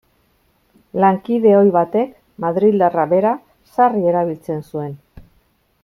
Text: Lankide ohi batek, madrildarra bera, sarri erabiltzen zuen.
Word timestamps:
Lankide 1.03 1.51
ohi 1.57 1.69
batek, 1.75 2.15
madrildarra 2.45 3.05
bera, 3.13 3.35
sarri 3.75 4.03
erabiltzen 4.15 4.65
zuen. 4.73 4.99